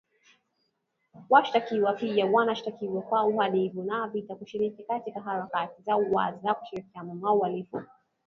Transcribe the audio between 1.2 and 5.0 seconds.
washtakiwa hao pia wanashtakiwa kwa uhalivu wa vita kushiriki